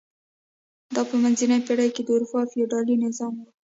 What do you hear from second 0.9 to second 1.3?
دا په